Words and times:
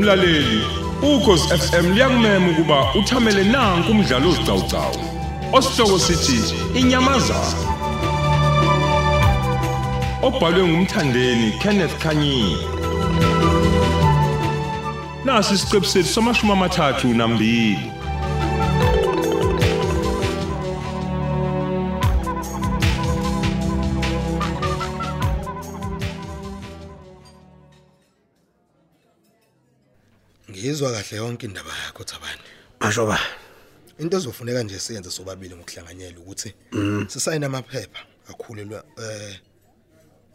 Mlaleli, 0.00 0.64
ukhosi 1.02 1.48
FM 1.58 1.92
liyakumema 1.92 2.50
ukuba 2.50 2.94
uthamele 2.94 3.44
nanku 3.44 3.92
umdlalo 3.92 4.30
ozicawucawu. 4.30 4.96
Osihloko 5.52 5.98
sithi 5.98 6.54
inyamazana. 6.74 7.70
Obhalwe 10.22 10.62
ngumthandeni 10.68 11.52
Kenneth 11.62 11.98
Kanyini. 12.02 12.56
Nasi 15.24 15.54
isiqebu 15.54 15.86
sethu 15.86 16.08
samashumi 16.08 16.52
amathathu 16.52 17.08
nambili. 17.14 17.92
Ngizwa 30.50 30.92
kahle 30.92 31.16
yonke 31.16 31.46
indaba 31.46 31.70
yakho 31.86 32.04
Thabani. 32.04 32.40
Masho 32.80 33.06
ba. 33.06 33.18
Into 33.98 34.16
ezofuneka 34.16 34.62
nje 34.62 34.78
siyenze 34.78 35.10
sobabili 35.10 35.54
ngokuhlanganyela 35.54 36.18
ukuthi 36.20 36.54
sisayine 37.08 37.46
amaphepha 37.46 38.00
akhulelwa 38.28 38.84
eh 38.98 39.40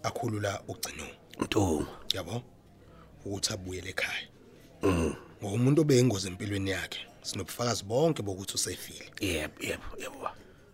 akhulula 0.04 0.62
ugcino. 0.68 1.08
Ntungu. 1.42 1.88
Yabo? 2.14 2.44
Ukuthi 3.26 3.54
abuyele 3.54 3.90
ekhaya. 3.90 4.35
Mhm. 4.86 5.14
Ngoba 5.42 5.56
umuntu 5.56 5.82
obeyingozi 5.82 6.28
empilweni 6.28 6.70
yakhe 6.70 7.00
sinobufakazi 7.22 7.84
bonke 7.84 8.22
bokuthi 8.24 8.54
usefile. 8.56 9.12
Yebo, 9.20 9.54
yebo, 9.60 9.84
yebo. 10.00 10.30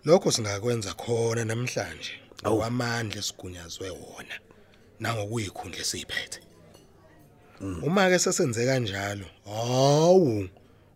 Lokho 0.06 0.31
singakwenza 0.31 0.94
khona 0.94 1.45
namhlanje. 1.45 2.12
Awu. 2.44 2.62
Awamandla 2.64 3.20
esigunyazwe 3.20 3.90
wona. 3.90 4.36
Nangokuyikhundla 5.00 5.81
esiphethe. 5.81 6.40
Uma 7.62 8.09
ke 8.09 8.20
sesenze 8.20 8.66
kanjalo, 8.66 9.26
hawu 9.45 10.50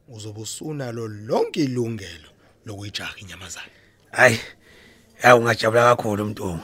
uzobe 0.10 0.42
usunalo 0.42 1.08
lonke 1.08 1.64
ilungelo 1.64 2.30
lokuyijaha 2.66 3.14
inyamazana. 3.18 3.70
Hayi. 4.12 4.40
Ya 5.24 5.36
ungajabula 5.36 5.96
kakhulu 5.96 6.26
Mtungu. 6.26 6.64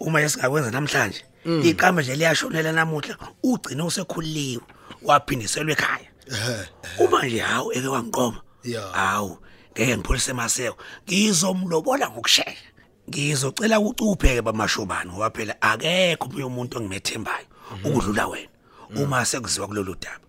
Uma 0.00 0.22
esingakwenza 0.22 0.70
namhlanje, 0.70 1.24
iqamba 1.64 2.02
nje 2.02 2.16
liyashonela 2.16 2.72
namuhla, 2.72 3.18
ugcina 3.42 3.84
usekhuliwe, 3.84 4.62
waphindiselwe 5.06 5.72
ekhaya. 5.72 6.10
Ehhe. 6.32 6.68
Uma 6.98 7.26
nje 7.26 7.38
hawu 7.38 7.72
eke 7.72 7.88
wangiqoma. 7.88 8.42
Ya. 8.64 8.82
Hawu, 8.82 9.38
ngeke 9.72 9.96
ngipholise 9.96 10.32
maseko. 10.32 10.76
Ngizomlobola 11.06 12.10
ngokusheshsha. 12.10 12.70
Ngizocela 13.08 13.80
ucupheke 13.80 14.42
bamashobani 14.42 15.10
ngoba 15.10 15.30
phela 15.30 15.62
akekho 15.62 16.26
omunye 16.26 16.44
umuntu 16.44 16.78
engimethembayo 16.78 17.46
ukudlula 17.84 18.26
wena. 18.26 18.48
Uma 18.96 19.24
sekuziwa 19.24 19.66
kulolu 19.66 19.94
daba. 19.94 20.26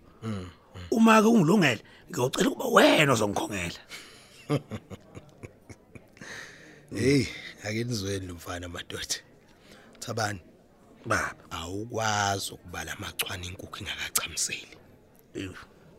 Uma 0.90 1.22
ke 1.22 1.28
ungilungele, 1.28 1.82
ngiyocela 2.10 2.50
ukuba 2.50 2.66
wena 2.66 3.12
ozongikhongela. 3.12 3.80
Hey, 6.94 7.26
ake 7.64 7.84
nizweni 7.84 8.26
lumfana 8.26 8.68
madoda. 8.68 9.16
Thabani, 10.00 10.40
Baba. 11.06 11.34
Awukwazi 11.68 12.52
ukubala 12.52 12.92
amachwane 12.92 13.46
inkukhu 13.46 13.78
ingakachamiseli. 13.78 14.76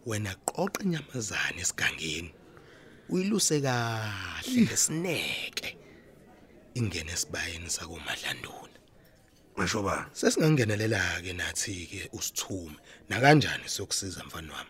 Wena 0.05 0.35
qoqa 0.45 0.83
inyamazana 0.83 1.59
esigangeni. 1.61 2.33
Uyiluse 3.09 3.61
kahle 3.61 4.61
ngesineke. 4.61 5.77
Ingene 6.73 7.11
esibayeni 7.11 7.69
sakomadlanduna. 7.69 8.77
Masho 9.57 9.81
ba. 9.83 10.09
Sesingangenelela 10.13 11.21
ke 11.21 11.33
nathi 11.33 11.85
ke 11.91 12.09
usithume. 12.13 12.75
Na 13.09 13.19
kanjani 13.19 13.69
siyokusiza 13.69 14.23
mfana 14.23 14.53
wami? 14.53 14.69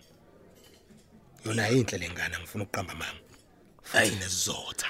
Yona 1.45 1.69
inhle 1.69 1.97
lengane 1.97 2.37
ngifuna 2.39 2.63
ukuqamba. 2.63 3.05
Ayi. 3.93 4.09
Futhi 4.09 4.15
nesizotha. 4.23 4.87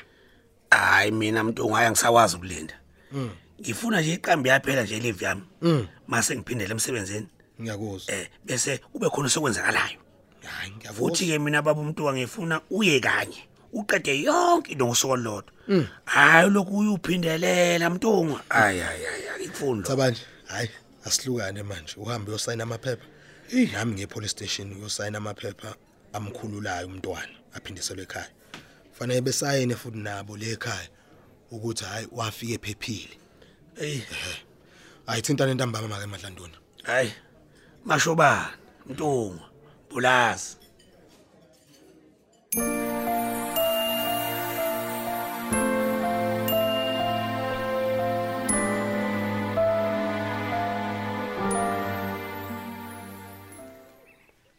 Hayi 0.72 1.12
mina 1.12 1.44
Mntungu 1.44 1.74
hayi 1.74 1.90
ngisawazi 1.92 2.36
ukulinda. 2.36 2.80
Ngifuna 3.59 4.02
nje 4.02 4.14
iqambi 4.14 4.50
yaphela 4.50 4.84
nje 4.84 5.00
live 5.00 5.25
yami. 5.25 5.42
Mase 6.08 6.36
ngiphindele 6.36 6.72
emsebenzini. 6.72 7.28
Ngiyakuzwa. 7.62 8.16
Eh 8.16 8.28
bese 8.46 8.78
kube 8.78 9.09
khona 9.09 9.30
sokwenzakalayo. 9.30 10.00
Hayi 10.44 10.72
ngiyavuma. 10.72 11.09
Futhi 11.09 11.28
ke 11.28 11.40
mina 11.40 11.62
baba 11.62 11.81
umuntu 11.81 12.14
ngifuna 12.14 12.62
uye 12.69 13.00
kanye. 13.00 13.48
Uqede 13.74 14.24
yonke 14.24 14.72
into 14.72 14.86
ngosoko 14.86 15.16
lodwa. 15.16 15.52
Hayi 16.06 16.50
lokhu 16.50 16.78
uyuphindelela 16.78 17.90
Mntungu. 17.90 18.40
Hayi 18.50 18.80
hayi 18.80 19.03
hayi 19.03 19.46
ikufunda. 19.46 19.88
Thabanje, 19.88 20.22
hayi 20.48 20.69
asihlukane 21.06 21.64
manje. 21.64 21.94
Uhambe 21.98 22.31
uyosayina 22.31 22.64
amaphepha. 22.64 23.06
Nami 23.74 23.94
ngiye 23.94 24.08
police 24.08 24.31
station 24.31 24.74
uyosayina 24.74 25.18
amaphepha 25.18 25.75
amkhululayo 26.14 26.88
umntwana 26.88 27.30
aphindiselwe 27.53 28.03
ekhaya. 28.03 28.30
Fanele 28.94 29.22
besayine 29.22 29.75
futhi 29.75 29.98
nabo 29.98 30.38
le 30.38 30.52
ekhaya 30.52 30.90
ukuthi 31.52 31.84
hayi 31.86 32.08
wafika 32.12 32.53
ephephile. 32.53 33.19
Ey 33.79 34.03
Ayithintana 35.07 35.51
intambama 35.51 35.88
make 35.88 36.03
emadlanduni. 36.03 36.53
hayi. 36.84 37.13
Mashobana 37.85 38.50
Mntungu. 38.90 39.40
Bulazi. 39.90 40.57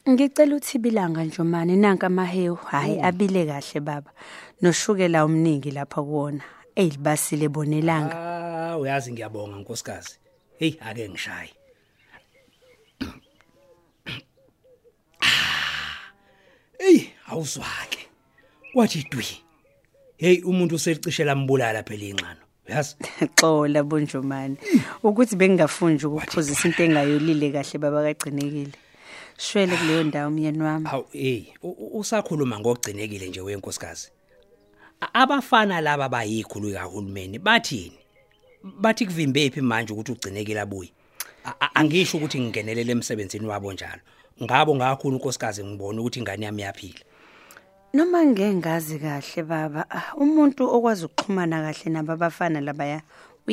Ngicela 0.08 0.56
uthibilanga 0.56 1.24
Njomani 1.24 1.76
nanka 1.76 2.06
amahewu. 2.06 2.56
Hayi 2.56 3.00
abile 3.00 3.46
kahle 3.46 3.80
baba. 3.80 4.10
Noshukela 4.62 5.24
omningi 5.24 5.70
lapha 5.70 6.02
kuwona. 6.02 6.42
Eyilibasile 6.76 7.48
bonelanga 7.48 8.14
Ah 8.70 8.76
uyazi 8.78 9.12
ngiyabonga 9.12 9.56
nkosikazi. 9.56 10.14
Hey 10.58 10.72
ake 10.80 11.08
ngishaye. 11.08 11.52
Hey 16.78 17.00
awuzwake. 17.28 18.08
Wathi 18.74 19.06
dwi. 19.10 19.26
Hey 20.16 20.42
umuntu 20.44 20.74
uselicishe 20.74 21.24
lambulala 21.24 21.82
phela 21.82 22.04
inxano. 22.04 22.40
Uyazi? 22.68 22.96
xola 23.40 23.82
bonjomani 23.82 24.56
ukuthi 25.02 25.36
bengingafunji 25.36 26.06
ukuphuzisa 26.06 26.68
into 26.68 26.82
engayolile 26.84 27.50
kahle 27.52 27.78
baba 27.78 28.02
kagcinekile 28.02 28.72
shwele 29.38 29.76
kuleyo 29.76 30.02
ndawo 30.04 30.30
myeni 30.30 30.62
wami 30.62 30.86
Hawu 30.88 31.04
hey 31.12 31.44
u- 31.62 31.68
u- 31.68 31.98
usakhuluma 31.98 32.60
ngogcinekile 32.60 33.28
nje 33.28 33.40
wenkosikazi. 33.40 34.10
A- 35.00 35.14
Abafana 35.22 35.80
laba 35.80 36.08
bayikhulu 36.08 36.72
kahulumeni 36.72 37.38
bathini? 37.38 37.96
Bathi 38.62 39.06
kuvimbe 39.06 39.50
phi 39.50 39.60
manje 39.60 39.92
ukuthi 39.92 40.12
ugcinekile 40.12 40.60
abuye. 40.60 40.90
A- 41.44 41.54
a- 41.60 41.74
Angisho 41.74 42.16
ukuthi 42.18 42.40
ngingenelele 42.40 42.92
emsebenzini 42.92 43.46
wabo 43.46 43.72
njalo. 43.72 44.00
Ngabo 44.42 44.74
ngakhulu 44.76 45.16
unkosikazi 45.16 45.64
ngibona 45.64 46.00
ukuthi 46.00 46.18
ingane 46.18 46.46
yami 46.46 46.62
yaphila. 46.62 47.00
noma 47.94 48.24
ngengazi 48.24 48.98
kahle 48.98 49.42
baba 49.42 49.84
ah, 49.90 50.14
umuntu 50.16 50.62
okwazi 50.62 51.04
ukuxhumana 51.06 51.62
kahle 51.62 51.90
nabo 51.90 52.12
abafana 52.12 52.60
labaya 52.60 53.02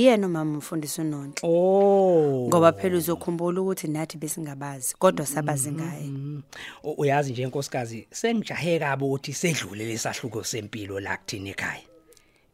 uyena 0.02 0.28
umama 0.28 0.54
umfundisi 0.54 1.02
unonhle 1.02 1.34
Oh. 1.44 2.48
ngoba 2.48 2.74
phela 2.74 2.98
uzokhumbula 2.98 3.62
ukuthi 3.62 3.88
nathi 3.88 4.18
besingabazi 4.18 4.96
kodwa 5.00 5.26
sabazi 5.26 5.72
ngaye 5.72 6.04
Mm. 6.08 6.44
U- 6.84 6.96
Uyazi 6.98 7.32
nje 7.32 7.44
inkosikazi 7.44 8.08
sengijahe 8.12 8.80
kabi 8.80 9.04
ukuthi 9.04 9.34
sedlule 9.34 9.86
lesahluko 9.86 10.44
sempilo 10.44 11.00
la 11.00 11.18
kuthini 11.18 11.50
ekhaya. 11.50 11.82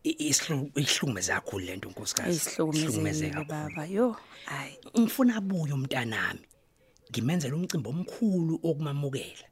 I- 0.04 0.30
isihlu- 0.30 0.70
Ihlukumeze 0.76 1.32
kakhulu 1.34 1.66
lento 1.66 1.90
inkosikazi. 1.90 2.50
eyihlukumezekile 2.60 3.46
kakhulu. 3.46 3.70
baba 3.70 3.86
yo 3.86 4.16
hayi 4.46 4.78
Ngifuna 5.00 5.36
abuye 5.36 5.74
umntanami. 5.74 6.40
Ngimenzele 7.12 7.54
umcimbi 7.56 7.90
omkhulu 7.90 8.60
okumamukela. 8.64 9.48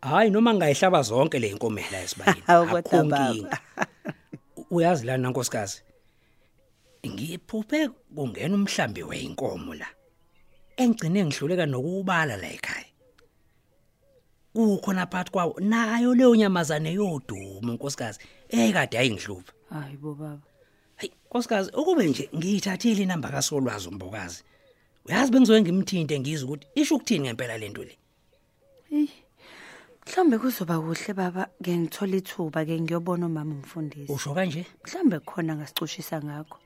Hayi 0.00 0.30
noma 0.30 0.54
ngayihlaba 0.54 1.02
zonke 1.02 1.38
le 1.38 1.48
inkomo 1.50 1.80
la 1.92 2.02
esibayini. 2.02 2.42
Hawu, 2.46 2.66
kodwa 2.70 2.78
akukho 2.78 3.04
baba. 3.04 3.30
nkinga. 3.30 3.58
U- 4.56 4.66
Uyazi 4.70 5.06
lana 5.06 5.30
nkosikazi. 5.30 5.82
Ngiphuphe 7.10 7.88
kungena 8.14 8.54
umhlambi 8.54 9.02
weinkomo 9.02 9.74
la. 9.74 9.86
Engcine 10.76 11.24
ngihluleka 11.24 11.66
nokubala 11.66 12.36
la 12.36 12.48
ekhaya. 12.50 12.90
Kukhona 14.54 15.06
phakathi 15.06 15.30
kwawo 15.30 15.60
nayo 15.60 16.14
leyo 16.14 16.36
nyamazane 16.36 16.92
yoduma 16.92 17.72
nkosikazi. 17.72 18.18
Ekade 18.48 18.98
ayingihlupha. 18.98 19.52
hayi 19.70 19.96
bo 19.96 20.14
baba 20.14 20.42
Hey 20.96 21.10
nkosikazi 21.26 21.70
ukube 21.70 22.06
nje 22.06 22.28
ngiyithathile 22.36 23.02
inamba 23.02 23.28
kaSolwazi 23.28 23.88
umbokazi. 23.88 24.42
Uyazi 25.04 25.32
bengizoke 25.32 25.60
ngimthinte 25.60 26.20
ngizwe 26.20 26.44
ukuthi 26.48 26.66
isho 26.74 26.94
ukuthini 26.96 27.20
ngempela 27.24 27.58
lento 27.58 27.84
le. 27.84 27.98
mhlawumbe 30.06 30.38
kuzoba 30.38 30.80
kuhle 30.80 31.14
baba 31.14 31.48
ke 31.62 31.76
ngithola 31.76 32.16
ithuba 32.16 32.64
ke 32.64 32.80
ngiyobona 32.80 33.26
umama 33.26 33.54
umfundisi 33.54 34.12
usho 34.12 34.34
kanje 34.34 34.62
mhlawumbe 34.84 35.18
khona 35.20 35.56
ngasicushisa 35.56 36.22
ngakho 36.22 36.58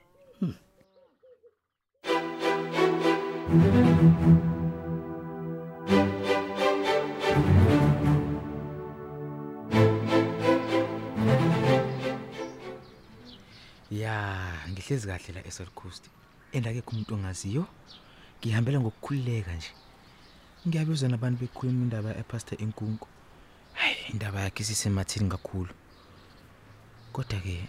Ya, 13.91 14.53
ngihlezi 14.71 15.07
kahle 15.07 15.33
la 15.35 15.47
eSouth 15.47 15.75
Coast. 15.75 16.05
Endakekho 16.53 16.91
umuntu 16.91 17.15
ongaziyo. 17.15 17.67
Ngihambela 18.41 18.81
ngokukhululeka 18.81 19.53
nje. 19.55 19.71
Ngiyabuzwa 20.67 21.09
nabantu 21.09 21.41
bekhuluma 21.41 21.83
indaba 21.85 22.17
ePastor 22.17 22.63
Enkunku. 22.63 23.09
Hayi, 23.75 23.97
indaba 24.13 24.41
yakhe 24.41 24.65
sisemathini 24.65 25.29
kakhulu. 25.29 25.73
Kodwa 27.13 27.41
ke 27.41 27.69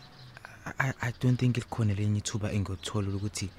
I, 0.65 0.71
I- 0.77 0.93
I 1.01 1.11
don't 1.21 1.39
think 1.39 1.57
likhona 1.57 1.93
lenye 1.93 2.17
ithuba 2.19 2.51
engiyothola 2.51 3.09
ukuthi 3.09 3.49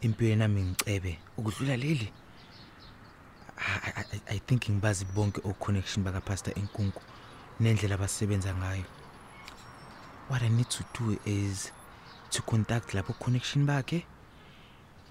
impilo 0.00 0.36
nami 0.36 0.62
ngicebe 0.62 1.18
ukudlula 1.36 1.76
leli. 1.76 2.12
I, 3.58 3.90
I, 3.90 4.04
I- 4.12 4.34
I 4.34 4.38
think 4.38 4.68
ngibazi 4.70 5.04
bonke 5.04 5.40
o 5.44 5.52
connection 5.52 6.04
baka 6.04 6.20
Pastor 6.20 6.54
Enkunku 6.58 7.02
nendlela 7.60 7.94
abasebenza 7.94 8.54
ngayo. 8.54 8.84
What 10.28 10.42
I 10.42 10.48
need 10.48 10.68
to 10.70 10.84
do 10.98 11.18
is 11.24 11.72
to 12.30 12.42
contact 12.42 12.94
lapho 12.94 13.12
connection 13.18 13.66
bakhe 13.66 14.04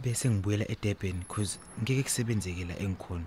bese 0.03 0.29
ngibuyela 0.29 0.65
eDurban 0.71 1.19
because 1.19 1.59
ngeke 1.81 2.03
kusebenzeke 2.03 2.65
la 2.65 2.75
engikhona. 2.79 3.25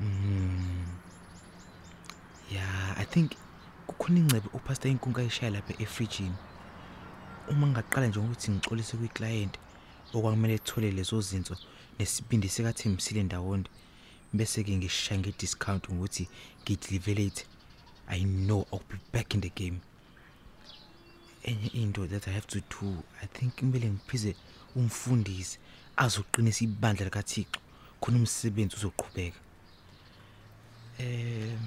Mm. 0.00 0.84
Yeah, 2.50 2.94
I 2.98 3.04
think 3.04 3.36
kukhona 3.86 4.18
ingcebe 4.18 4.48
uPastor 4.54 4.90
Inkunka 4.90 5.20
ayishaya 5.20 5.50
lapha 5.52 5.74
efridgini. 5.82 6.34
Uma 7.48 7.66
ngaqala 7.66 8.06
nje 8.06 8.18
ukuthi 8.20 8.50
ngixolise 8.50 8.96
kwiclient 8.96 9.58
okwakumele 10.14 10.54
ethole 10.54 10.90
lezo 10.90 11.20
zinto 11.20 11.54
nesibindi 11.98 12.48
sikaThembisile 12.48 13.22
ndawonde 13.22 13.70
bese 14.32 14.64
ke 14.64 14.76
ngishaya 14.76 15.20
ngediscount 15.20 15.88
ukuthi 15.88 16.28
ngideliverate 16.62 17.46
I 18.08 18.22
know 18.24 18.66
I'll 18.72 18.82
be 18.88 18.98
back 19.12 19.34
in 19.34 19.40
the 19.40 19.50
game. 19.50 19.80
enye 21.46 21.70
into 21.74 22.06
that 22.06 22.28
I 22.28 22.32
have 22.32 22.46
to 22.46 22.60
do 22.60 23.02
I 23.22 23.26
think 23.26 23.54
kumele 23.56 23.90
ngiphize 23.90 24.36
umfundisi 24.76 25.58
azoqinisa 25.96 26.64
ibandla 26.64 27.04
likaThixo 27.04 27.60
khona 28.00 28.18
umsebenzi 28.18 28.76
uzoqhubeka. 28.76 29.40
Eh 30.98 31.58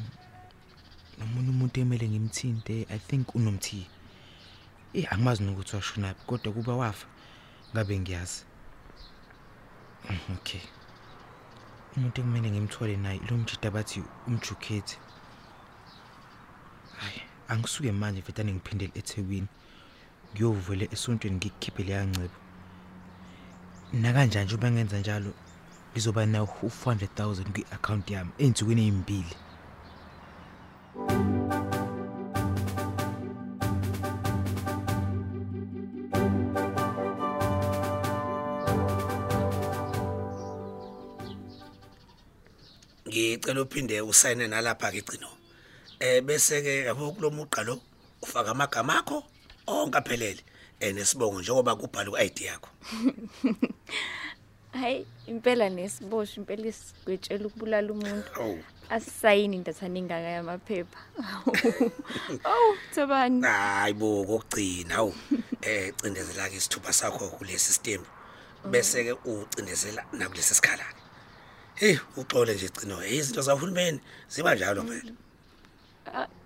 nomunye 1.18 1.50
umuntu 1.50 1.80
emele 1.80 2.09
ngimthinte 2.09 2.86
I 2.89 3.00
think 3.00 3.36
unomthi 3.36 3.88
eh 4.94 5.13
angimazi 5.13 5.44
nokuthi 5.44 5.75
washonaphi 5.75 6.25
kodwa 6.27 6.53
kuba 6.53 6.75
wafa. 6.75 7.07
Ngabe 7.71 8.00
ngiyazi? 8.00 8.44
Mm, 10.10 10.36
okay. 10.36 10.62
Umuntu 11.95 12.21
ekumele 12.21 12.51
ngimthole 12.51 12.95
naye 12.98 13.19
lo 13.30 13.38
mjida 13.38 13.71
bathi 13.71 14.04
umjukhethi 14.27 14.98
hayi 17.00 17.21
angisuke 17.48 17.92
manje 17.92 18.21
vetane 18.21 18.54
ngiphindele 18.54 18.92
eThekwini. 19.00 19.48
Ngiyovela 20.33 20.86
esontweni 20.94 21.36
ngikukhiphe 21.38 21.83
leya 21.83 22.06
ncebo 22.06 22.38
nakanjani 23.94 24.45
nje 24.45 24.56
uma 24.56 24.72
ngenza 24.72 25.00
njalo 25.00 25.31
ngizoba 25.92 26.25
nawo 26.25 26.48
u-400,000 26.68 27.51
kwi-account 27.54 28.06
yami 28.13 28.31
ey'nsukwini 28.42 28.81
ey'mbili. 28.86 29.36
Ngicela 43.50 43.62
uphinde 43.62 44.01
usayine 44.01 44.48
nalapha 44.48 44.92
ke 44.92 45.01
gcino 45.01 45.28
eh 46.00 46.22
bese 46.22 46.62
ke 46.62 46.86
yabo 46.86 47.12
kulomuqa 47.12 47.63
lo 47.66 47.81
ufaka 48.22 48.51
amagama 48.51 49.00
akho 49.00 49.24
onke 49.68 49.98
aphelele. 49.98 50.44
Enesibongo 50.80 51.42
njengoba 51.42 51.75
kubhala 51.75 52.12
ku-ID 52.12 52.42
yakho. 52.42 52.69
Hayi 54.72 55.06
impela 55.28 55.69
nesibosho 55.69 56.42
impela 56.42 56.68
isigwetshela 56.68 57.46
ukubulala 57.46 57.92
umuntu. 57.92 58.30
Oh. 58.40 58.57
asisayini 58.90 59.57
indathana 59.57 60.00
ingaka 60.00 60.30
yamaphepha. 60.30 61.00
Owu 62.46 62.78
thobani. 62.96 63.42
Hayi 63.42 63.94
bo 63.94 64.25
kokugcina 64.25 64.96
awu. 64.96 65.13
Eh 65.62 65.92
cindezela 66.01 66.50
ke 66.50 66.56
isithupha 66.56 66.94
sakho 66.94 67.30
kule 67.30 67.57
system 67.57 68.01
bese 68.72 69.04
ke 69.04 69.13
ucindezela 69.25 70.06
nakulesi 70.13 70.56
sikhala. 70.56 70.99
Hey 71.80 71.96
uxole 72.18 72.54
nje 72.56 72.68
gcino 72.70 72.96
izinto 73.06 73.42
zahulumeni 73.42 74.00
ziba 74.34 74.56
njalo 74.56 74.81
phela 74.90 75.14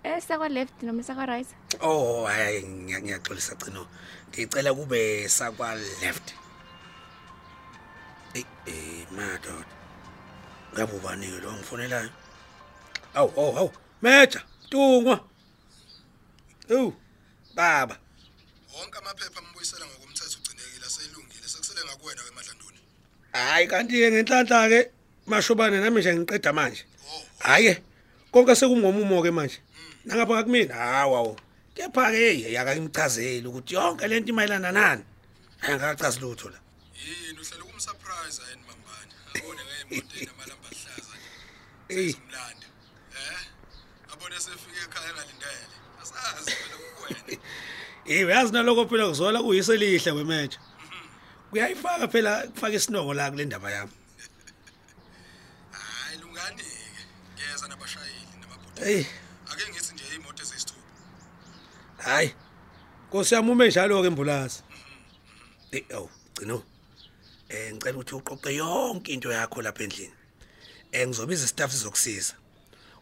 eh 0.04 0.22
sakwa 0.26 0.48
left 0.48 0.82
noma 0.82 1.02
sakwa 1.02 1.26
right 1.26 1.48
oh 1.80 2.24
hayi 2.26 2.62
ngiya- 2.62 3.02
ngiyaxolisa 3.02 3.54
gcino. 3.54 3.82
Ngicela 4.30 4.74
kube 4.74 5.28
sakwa 5.28 5.74
left 6.02 6.34
eh 8.34 8.44
eh 8.66 9.06
madoda 9.16 9.66
ngabe 10.74 10.92
ubani 10.96 11.26
lo 11.42 11.52
ngifonelayo 11.52 12.10
awu 13.14 13.30
awu 13.40 13.58
awu 13.58 13.70
meja 14.02 14.40
tungwa. 14.70 15.16
Ewu 16.68 16.94
baba. 17.54 17.96
Wonke 18.74 18.98
amaphepha 18.98 19.38
ambuyisela 19.40 19.86
ngokomthetho 19.86 20.38
ugcinekile 20.38 20.86
aseyilungile 20.86 21.48
sekusele 21.48 21.80
ngakuwena 21.84 22.22
kwemadlanduni 22.22 22.78
hayi 23.32 23.66
kanti-ke 23.66 24.10
ngenhlanhla 24.10 24.68
ke 24.68 24.80
mashobane 25.26 25.80
nami 25.80 26.00
nje 26.00 26.14
ngiqeda 26.16 26.52
manje. 26.52 26.84
Hhayi 27.38 27.76
konke 28.32 28.54
sekungomumo-ke 28.54 29.30
manje. 29.30 29.58
Nangapha 30.04 30.34
kakumina 30.34 30.74
hawu 30.74 31.36
kepha-ke 31.74 32.16
hey 32.16 32.58
akangimchazeli 32.58 33.46
ukuthi 33.48 33.74
yonke 33.74 34.08
le 34.08 34.20
nto 34.20 34.28
imayelana 34.32 34.72
nani. 34.72 35.04
Angakachazi 35.62 36.20
lutho 36.20 36.48
la. 36.48 36.58
Yini? 36.94 37.38
Uhlele 37.40 37.62
kumsurprise 37.64 38.42
yini 38.50 38.62
mambane? 38.68 39.12
Abone 39.34 39.62
ngey'moto 39.66 40.14
ey'namalamba 40.20 40.66
ahlaza 40.70 41.14
Eyi. 41.88 42.12
umlando 42.20 42.66
eh 43.16 43.40
abone 44.12 44.36
sefike 44.40 44.80
ekhaya 44.86 45.10
engalindele. 45.10 45.74
Asazi 46.02 46.50
phela 46.50 46.76
kuwena 46.96 47.42
yiwe 48.06 48.32
yazi 48.32 48.52
naloko 48.52 48.86
phela 48.88 49.08
kuzola 49.08 49.42
kuyise 49.42 49.74
elihle 49.74 50.10
wemeja 50.12 50.58
kuyayifaka 51.50 52.08
phela 52.08 52.46
kufaka 52.46 52.76
isinongo 52.76 53.14
la 53.14 53.30
kule 53.30 53.44
ndaba 53.44 53.70
yami. 53.70 53.92
Nabashayeli 58.74 58.80
namabhodi 58.80 58.82
eyi 58.82 59.06
ake 59.52 59.70
ngithi 59.70 59.94
nje 59.94 60.04
iy'moto 60.12 60.42
eziyisithupha. 60.42 60.82
Hhayi 61.96 62.34
nkosi 63.08 63.34
yami 63.34 63.50
ume 63.50 63.68
njalo-ke 63.68 64.06
embulazi. 64.06 64.62
Eyi 65.72 65.86
awu 65.94 66.10
gcino. 66.34 66.62
Um 67.50 67.74
ngicela 67.76 67.98
ukuthi 67.98 68.14
uqoqe 68.14 68.54
yonke 68.54 69.12
into 69.12 69.32
yakho 69.32 69.62
lapha 69.62 69.82
endlini. 69.84 70.14
Um 70.94 71.08
ngizobiza 71.08 71.44
isitaff 71.44 71.72
sizokusiza. 71.72 72.34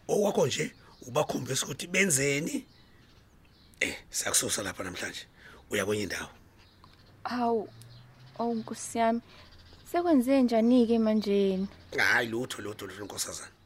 Okwakho 0.09 0.47
nje 0.47 0.75
ubakhombisa 1.07 1.67
ukuthi 1.67 1.87
benzeni? 1.87 2.67
Eh 3.81 3.97
siyakususa 4.11 4.63
lapha 4.63 4.85
namhlanje. 4.85 5.27
Uya 5.71 5.87
kwenye 5.87 6.03
indawo. 6.03 6.31
Hawu 7.25 7.69
owu 8.39 8.55
nkosi 8.55 8.99
yami. 8.99 9.21
Sekwenze 9.93 10.43
njani-ke 10.43 10.99
manjeni 10.99 11.69
hayi 11.99 12.29
lutho 12.29 12.63
lutho 12.63 12.87
lutho 12.87 13.05
nkosazana. 13.05 13.62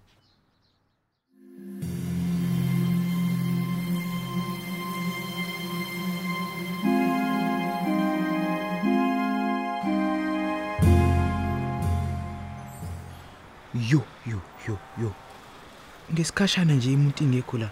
Yo 13.91 14.03
yo 14.27 14.41
yo 14.69 14.79
yo. 15.03 15.13
Ngesikhashana 16.13 16.75
nje 16.75 16.95
umuntu 16.95 17.25
ingekho 17.25 17.59
la 17.59 17.71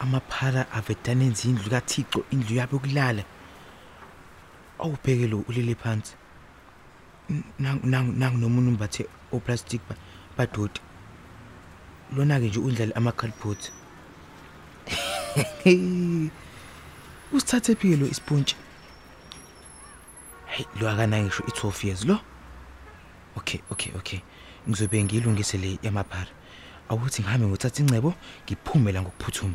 amaphala 0.00 0.70
avedane 0.72 1.26
izindlu 1.26 1.70
kaThixo 1.70 2.24
indlu 2.30 2.56
yabo 2.56 2.76
yokulala. 2.76 3.24
Awubheke 4.78 5.26
lo 5.26 5.38
ulele 5.48 5.74
phansi. 5.74 6.14
Nangu 7.58 7.86
nangu 7.86 8.12
nangu 8.12 8.38
nomuntu 8.38 8.70
umbathe 8.70 9.06
oplastic 9.32 9.80
ba- 9.88 9.96
badoti. 10.36 10.80
Lona 12.16 12.40
ke 12.40 12.46
nje 12.48 12.58
undlala 12.60 12.96
amakhalibhothi 12.96 13.70
usithathe 17.32 17.74
phi 17.74 17.96
lo 17.96 18.06
ispontshi. 18.06 18.56
Hey 20.46 20.66
lo 20.80 20.88
akana 20.90 21.22
ngisho 21.22 21.42
i12 21.42 21.86
years 21.86 22.04
lo? 22.04 22.18
Okay 23.36 23.60
okay 23.70 23.92
okay. 23.96 24.20
Ngizobe 24.68 25.04
ngiyilungise 25.04 25.58
le 25.58 25.78
yamaphara. 25.82 26.30
Awuthi 26.88 27.22
ngihambe 27.22 27.46
ngothatha 27.46 27.82
incebo 27.82 28.14
ngiphume 28.44 28.92
la 28.92 29.02
ngokuphuthuma. 29.02 29.54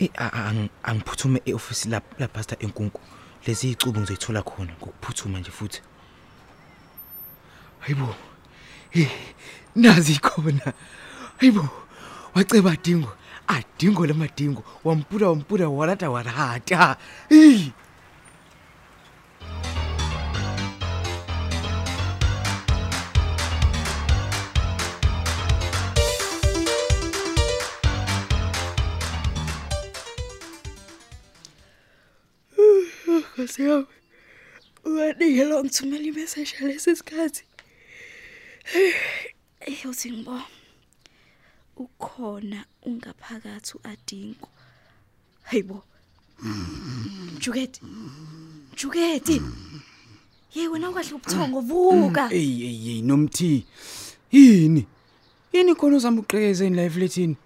Eh 0.00 0.10
a- 0.16 0.28
a- 0.32 0.50
ang- 0.50 0.68
angiphuthume 0.82 1.40
eoffice 1.46 1.88
la 1.88 2.00
la 2.18 2.28
pastor 2.28 2.58
enkunku 2.60 3.00
lezi 3.46 3.70
icubu 3.70 4.00
ngizoyithola 4.00 4.42
khona 4.42 4.72
ngokuphuthuma 4.72 5.38
nje 5.40 5.50
futhi. 5.50 5.80
Hayibo 7.80 8.14
Eh 8.94 9.10
nazi 9.76 10.18
khona. 10.18 10.72
Hayibo 11.38 11.68
waceba 12.34 12.72
adingo 12.72 13.12
adingo 13.48 14.06
lamadingo. 14.06 14.64
Wampula 14.84 15.28
wampula 15.28 15.68
walata 15.68 16.10
walata 16.10 16.96
Eh 17.30 17.70
Nkosi 33.46 33.62
yami. 33.62 33.86
Uyaningela 34.84 35.62
ngithumela 35.62 36.04
imessage 36.04 36.54
lesi 36.60 36.96
sikhathi. 36.96 37.44
Uthi 39.84 40.10
ngibo. 40.10 40.42
Ukhona 41.76 42.64
ungaphakathi 42.82 43.74
uadingo. 43.78 44.48
Hayibo. 45.42 45.84
Juketi. 47.38 47.80
Juketi. 48.76 49.42
Hey 50.50 50.68
wena 50.68 50.90
ungahle 50.90 51.14
ubuthongo 51.14 51.60
vuka. 51.60 52.28
Ey 52.32 52.62
ey 52.62 52.88
ey 52.90 53.02
nomthi. 53.02 53.64
Yini? 54.32 54.86
Yini 55.52 55.74
khona 55.74 55.96
uzama 55.96 56.20
uqhekeza 56.20 56.68
live 56.68 57.00
lethini? 57.00 57.36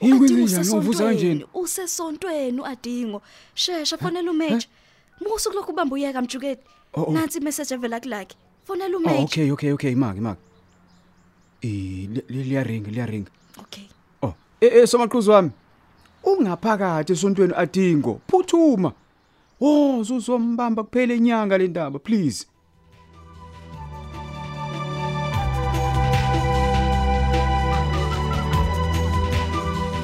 Yini 0.00 0.18
kwenze 0.18 0.34
njani 0.34 0.70
uvusa 0.70 1.04
kanjeni? 1.04 1.44
Usesontweni 1.54 2.60
uadingo. 2.60 3.22
Shesha 3.54 3.98
fonela 3.98 4.30
uMage. 4.30 4.68
Musu 5.28 5.50
kulokhu 5.50 5.72
ubamba 5.72 5.94
uyeka 5.94 6.22
mjuketi. 6.22 6.62
Oh, 6.94 7.02
oh. 7.02 7.12
Nansi 7.12 7.38
imessage 7.38 7.74
evela 7.74 8.00
kulake. 8.00 8.36
Fonela 8.66 8.96
Oh 8.96 9.00
uMage. 9.00 9.24
okay 9.24 9.50
okay 9.50 9.72
okay 9.72 9.94
maki 9.94 10.20
maki. 10.20 10.40
Eh 11.62 12.08
liyaringa 12.28 12.90
liyaringa. 12.90 13.30
Okay. 13.58 13.84
Oh 14.22 14.34
eh 14.60 14.70
eh 14.74 14.86
somaqhuzu 14.86 15.30
wami. 15.30 15.50
Ungaphakathi 16.24 17.12
esontweni 17.12 17.54
adingo. 17.56 18.20
Phuthuma. 18.28 18.92
Oh 19.60 19.98
uzombamba 19.98 20.82
kuphela 20.84 21.14
inyanga 21.14 21.58
le 21.58 21.68
ndaba 21.68 21.98
please. 21.98 22.46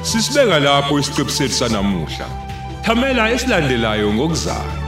Sisibeka 0.03 0.59
lapho 0.59 0.99
isiqebu 0.99 1.31
sethu 1.31 1.55
sanamuhla. 1.55 2.27
Thamela 2.83 3.31
esilandelayo 3.31 4.15
ngokuzayo. 4.15 4.88